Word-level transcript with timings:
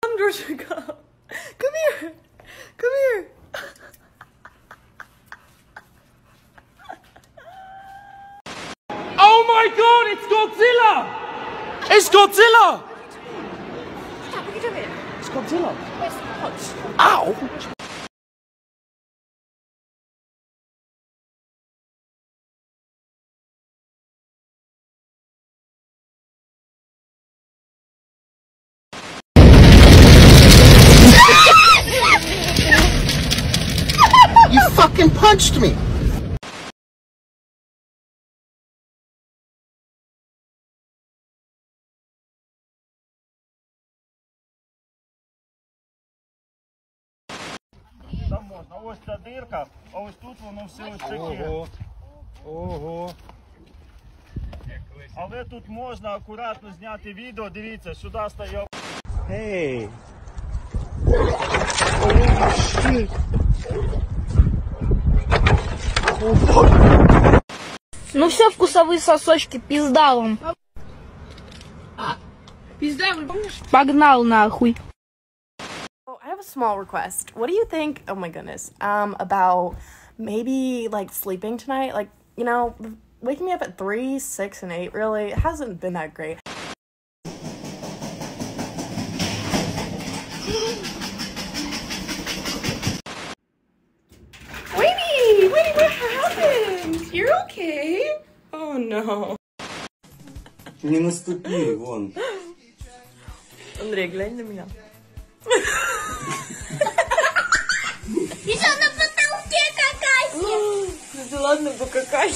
come, 0.00 0.18
Georgia, 0.18 0.56
come. 0.56 0.96
Come 1.58 1.74
here. 2.00 2.12
Come 2.76 2.92
here. 3.00 3.30
Oh 9.16 9.44
my 9.46 9.68
god, 9.76 10.04
it's 10.12 10.26
Godzilla! 10.32 10.94
It's 11.90 12.08
Godzilla! 12.08 12.82
It's 15.18 15.28
Godzilla! 15.28 15.72
It's 15.98 16.14
Godzilla. 16.48 16.94
Ow! 16.98 17.73
Fucking 34.94 35.10
punched 35.10 35.60
me! 35.60 35.76
Там 48.28 48.44
можна. 48.44 48.76
Ось 48.84 48.98
ця 49.06 49.16
дирка, 49.24 49.66
а 49.92 50.00
ось 50.00 50.14
тут 50.22 50.40
воно 50.40 50.66
все 50.66 50.82
ось 50.92 50.98
таке. 50.98 51.16
Ого. 51.16 51.68
Ого. 52.44 53.10
Але 55.16 55.44
тут 55.44 55.68
можна 55.68 56.10
акуратно 56.10 56.72
зняти 56.72 57.14
відео. 57.14 57.50
Дивіться, 57.50 57.94
сюди 57.94 58.18
стає. 58.28 58.66
Hey. 59.30 59.88
Ну 68.13 68.29
все, 68.29 68.49
вкусовые 68.49 68.99
сосочки, 68.99 69.61
пизда 69.67 70.15
вам. 70.15 70.37
Пизда, 72.79 73.13
вы 73.13 73.25
помнишь? 73.25 73.59
Погнал 73.71 74.23
нахуй. 74.23 74.77
Oh, 76.07 76.17
I 76.23 76.29
have 76.29 76.39
a 76.39 76.43
small 76.43 76.79
request. 76.79 77.35
What 77.35 77.47
do 77.47 77.53
you 77.53 77.65
think? 77.65 78.01
Oh 78.07 78.15
my 78.15 78.29
goodness. 78.29 78.71
Um, 78.81 79.15
about 79.19 79.75
maybe 80.17 80.87
like 80.89 81.11
sleeping 81.11 81.57
tonight. 81.57 81.93
Like 81.93 82.09
you 82.37 82.45
know, 82.45 82.73
waking 83.21 83.45
me 83.45 83.51
up 83.51 83.61
at 83.61 83.77
three, 83.77 84.17
six, 84.17 84.63
and 84.63 84.71
eight. 84.71 84.93
Really, 84.93 85.31
it 85.31 85.39
hasn't 85.39 85.79
been 85.81 85.93
that 85.93 86.13
great. 86.13 86.39
No. 99.02 99.36
Не 100.82 101.00
наступи, 101.00 101.74
вон. 101.74 102.12
Андрей, 103.80 104.08
глянь 104.08 104.36
на 104.36 104.42
меня. 104.42 104.66
Еще 108.44 108.70
на 108.82 108.88
потолке 108.98 109.64
какая 109.82 111.30
Да 111.30 111.40
ладно, 111.40 111.70
покакай. 111.78 112.32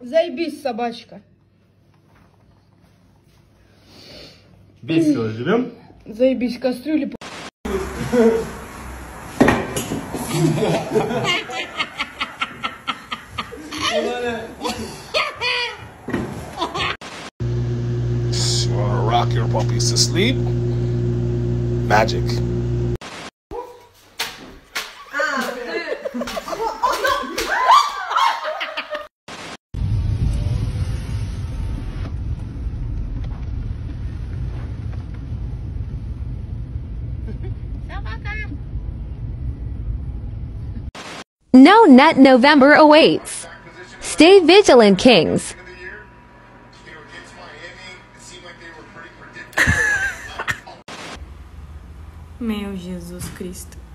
Заебись, 0.00 0.60
собачка. 0.62 1.22
Весело 4.82 5.30
живем? 5.30 5.72
Заебись, 6.04 6.58
кастрюли. 6.58 7.16
You 10.36 10.42
wanna 18.74 19.02
rock 19.08 19.32
your 19.32 19.48
puppies 19.48 19.90
to 19.90 19.96
sleep? 19.96 20.36
Magic. 20.36 22.22
No 41.62 41.84
Nut 41.84 42.18
November 42.18 42.72
awaits. 42.72 43.46
Stay 44.00 44.40
vigilant, 44.40 44.98
Kings. 44.98 45.54
Meu 52.38 52.76
Jesus 52.76 53.24
Cristo. 53.30 53.85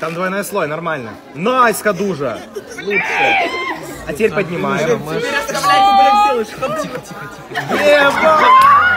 Там 0.00 0.14
двойной 0.14 0.44
слой, 0.44 0.66
нормально. 0.66 1.10
Наська 1.34 1.92
дужа. 1.92 2.38
Лучше. 2.82 3.04
А 4.06 4.12
теперь 4.12 4.32
поднимаем. 4.32 4.88
Еба! 4.88 5.14
Это 7.70 8.89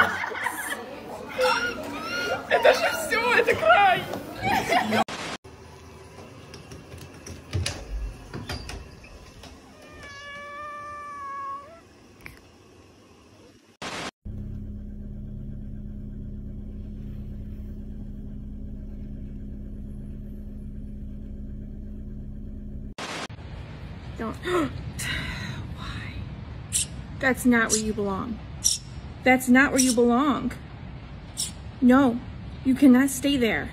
Don't. 24.18 24.36
Why? 25.78 26.14
That's 27.20 27.46
not 27.46 27.72
where 27.72 27.80
you 27.80 27.94
belong. 27.94 28.38
That's 29.24 29.48
not 29.48 29.72
where 29.72 29.82
you 29.82 29.94
belong. 29.94 30.52
No, 31.82 32.20
you 32.64 32.76
cannot 32.76 33.10
stay 33.10 33.38
there. 33.38 33.72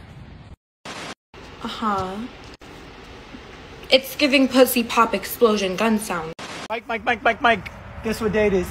Uh 1.63 1.69
huh. 1.69 2.17
It's 3.91 4.17
giving 4.17 4.49
pussy 4.49 4.85
pop 4.85 5.15
explosion 5.15 5.77
gun 5.77 5.99
sound. 5.99 6.33
Mike, 6.71 6.87
Mike, 6.87 7.05
Mike, 7.05 7.23
Mike, 7.23 7.43
Mike. 7.43 7.71
Guess 8.05 8.21
what 8.21 8.33
day 8.33 8.47
it 8.47 8.55
is? 8.55 8.69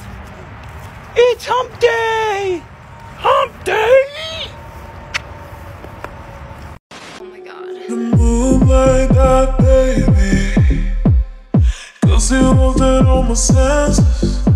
It's 1.16 1.46
hump 1.46 1.80
day! 1.80 2.64
Hump 3.18 3.64
day! 3.66 4.06
Oh 7.20 7.26
my 7.26 7.40
god. 9.16 9.60
Cause 12.30 12.42
you 12.44 12.54
hold 12.54 12.76
it 12.76 13.08
on 13.08 13.28
my 13.28 13.34
senses. 13.34 14.49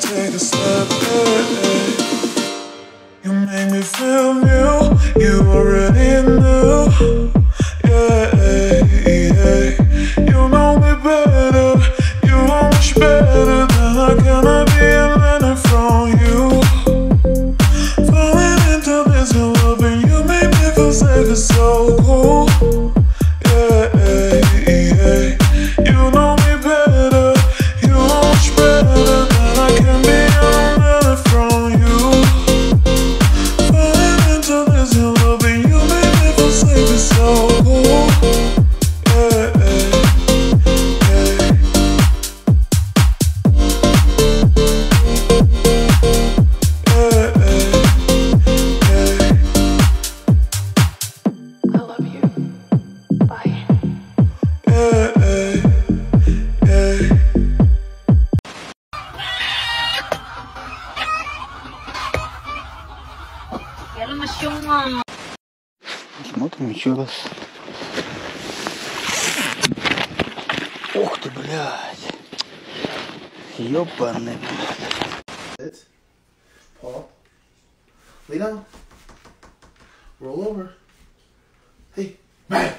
Take 0.00 0.34
a 0.34 0.38
step. 0.38 0.88
Yeah, 0.90 1.25
Смотрим 66.85 66.85
еще 66.85 66.93
раз. 66.93 67.09
Ух 70.93 71.17
ты, 71.19 71.31
блядь. 71.31 72.13
Ёбаный. 73.57 74.37
Sit. 75.57 75.87
Paul. 76.79 77.07
Lay 78.29 78.37
down. 78.37 78.63
Roll 80.19 80.49
over. 80.49 80.69
Hey. 81.95 82.17
Bang. 82.47 82.71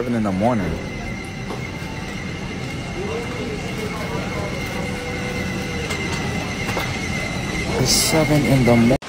7 0.00 0.14
in 0.14 0.22
the 0.22 0.32
morning. 0.32 0.64
It's 7.82 7.90
7 7.90 8.46
in 8.46 8.64
the 8.64 8.76
morning. 8.76 8.99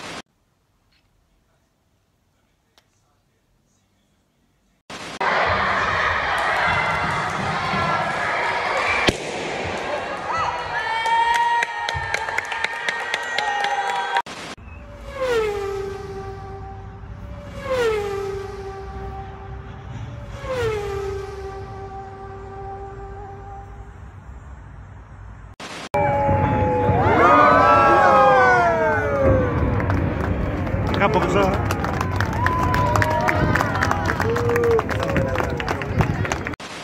grappige 31.01 31.29
zaak. 31.29 31.55